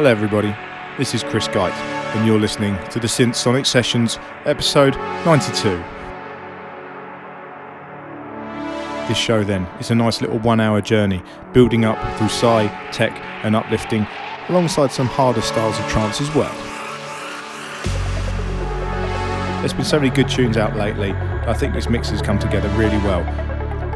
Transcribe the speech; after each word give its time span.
Hello, 0.00 0.10
everybody. 0.10 0.56
This 0.96 1.14
is 1.14 1.22
Chris 1.22 1.46
Geit, 1.46 1.74
and 2.16 2.26
you're 2.26 2.40
listening 2.40 2.74
to 2.88 2.98
the 2.98 3.06
Synth 3.06 3.34
Sonic 3.34 3.66
Sessions, 3.66 4.18
episode 4.46 4.96
92. 5.26 5.76
This 9.06 9.18
show, 9.18 9.44
then, 9.44 9.66
is 9.78 9.90
a 9.90 9.94
nice 9.94 10.22
little 10.22 10.38
one 10.38 10.58
hour 10.58 10.80
journey, 10.80 11.22
building 11.52 11.84
up 11.84 11.98
through 12.16 12.30
Psy, 12.30 12.68
tech, 12.92 13.12
and 13.44 13.54
uplifting, 13.54 14.06
alongside 14.48 14.90
some 14.90 15.06
harder 15.06 15.42
styles 15.42 15.78
of 15.78 15.86
trance 15.88 16.22
as 16.22 16.34
well. 16.34 16.54
There's 19.58 19.74
been 19.74 19.84
so 19.84 20.00
many 20.00 20.08
good 20.08 20.30
tunes 20.30 20.56
out 20.56 20.76
lately, 20.76 21.12
I 21.12 21.52
think 21.52 21.74
this 21.74 21.90
mix 21.90 22.08
has 22.08 22.22
come 22.22 22.38
together 22.38 22.70
really 22.70 22.96
well. 23.04 23.49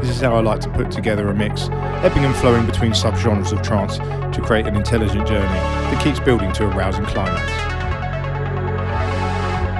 This 0.05 0.17
is 0.17 0.21
how 0.21 0.35
I 0.35 0.41
like 0.41 0.59
to 0.59 0.69
put 0.69 0.91
together 0.91 1.29
a 1.29 1.33
mix, 1.33 1.67
ebbing 2.03 2.25
and 2.25 2.35
flowing 2.35 2.67
between 2.67 2.91
subgenres 2.91 3.51
of 3.51 3.63
trance 3.63 3.97
to 3.97 4.39
create 4.39 4.67
an 4.67 4.75
intelligent 4.75 5.27
journey 5.27 5.47
that 5.47 6.03
keeps 6.03 6.19
building 6.19 6.53
to 6.53 6.65
a 6.65 6.67
rousing 6.67 7.05
climax. 7.05 7.47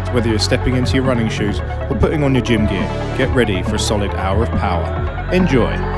So 0.07 0.15
whether 0.15 0.27
you're 0.27 0.39
stepping 0.39 0.77
into 0.77 0.95
your 0.95 1.03
running 1.03 1.29
shoes 1.29 1.59
or 1.59 1.95
putting 1.99 2.23
on 2.23 2.33
your 2.33 2.43
gym 2.43 2.65
gear, 2.65 2.87
get 3.19 3.29
ready 3.35 3.61
for 3.61 3.75
a 3.75 3.79
solid 3.79 4.09
hour 4.15 4.41
of 4.41 4.49
power. 4.59 5.29
Enjoy! 5.31 5.94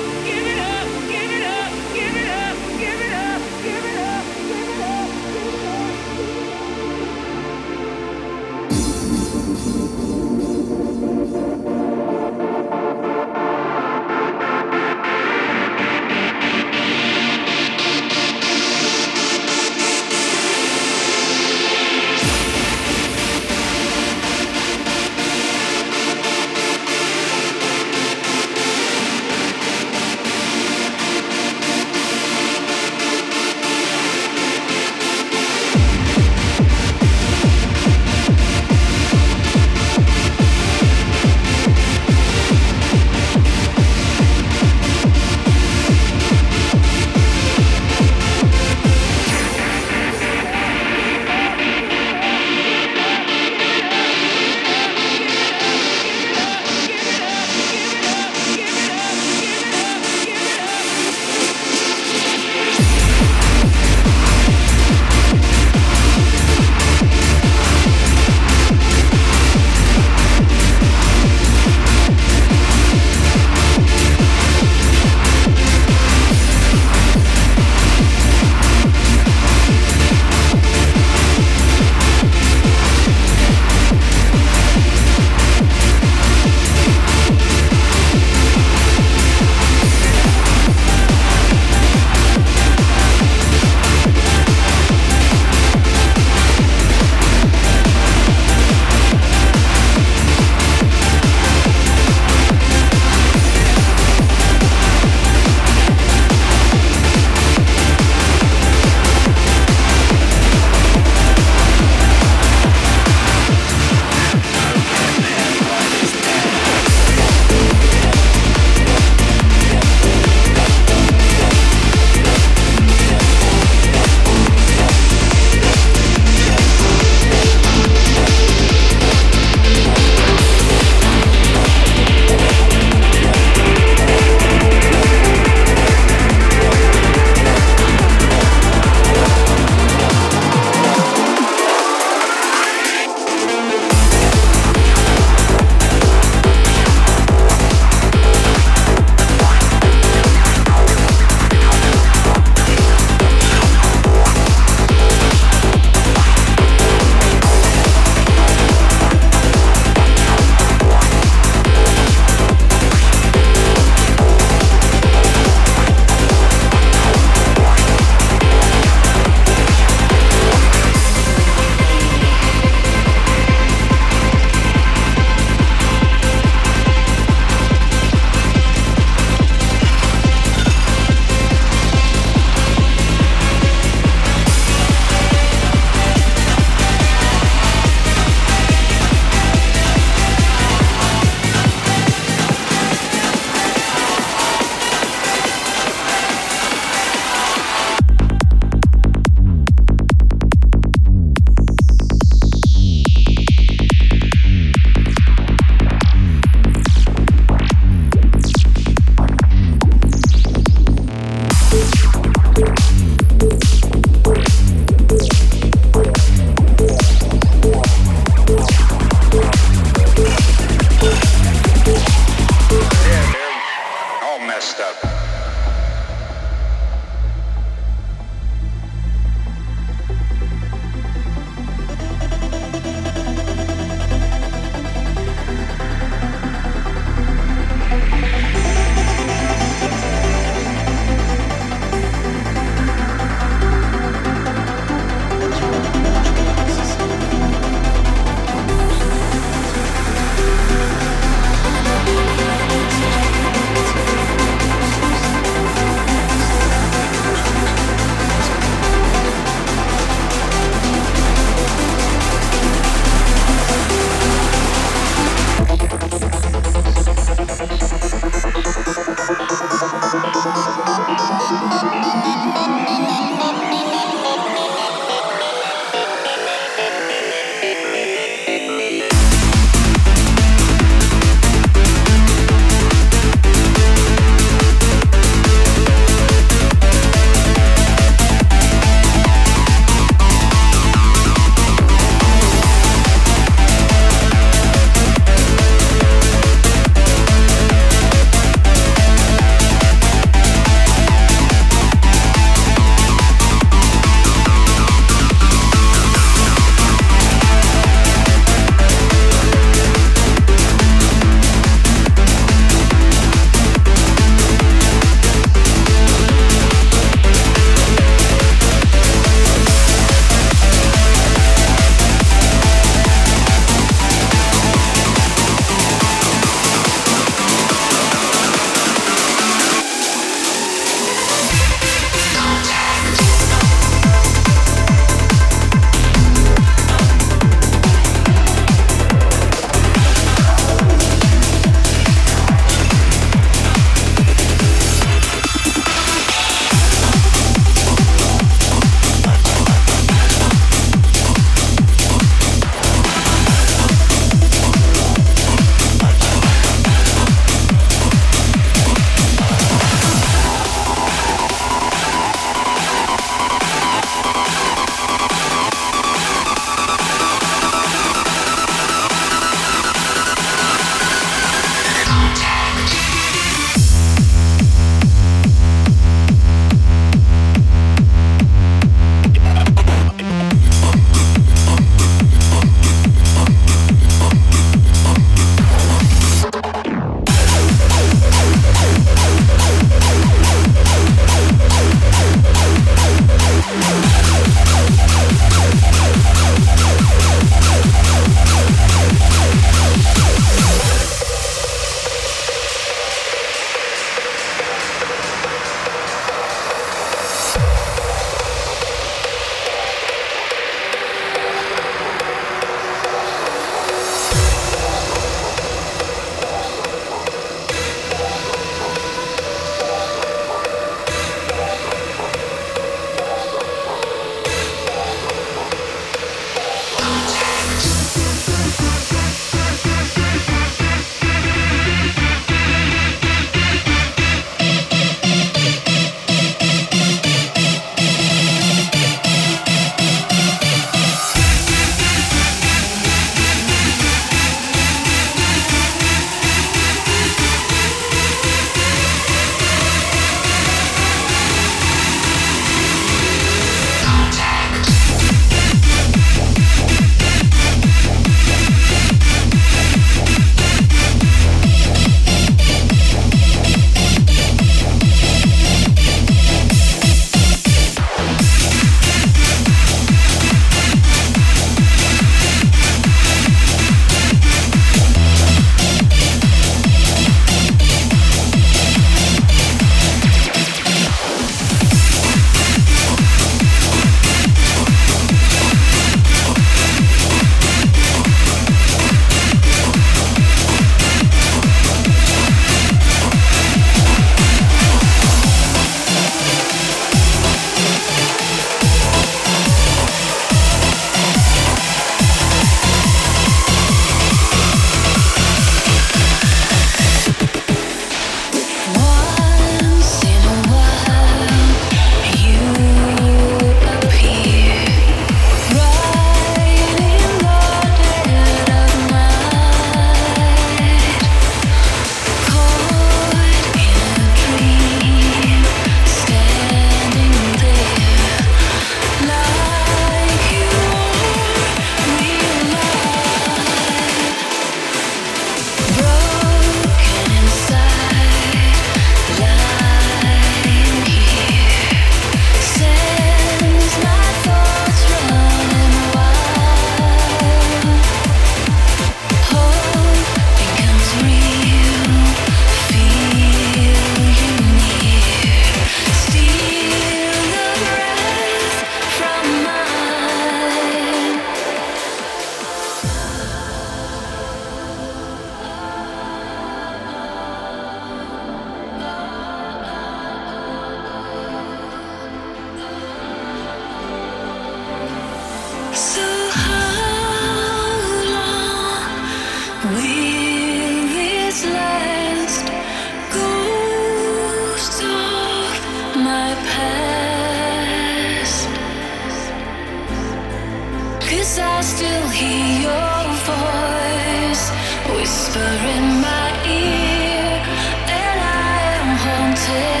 So 599.61 600.00